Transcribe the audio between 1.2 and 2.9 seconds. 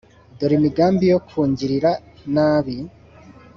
kungirira nabi.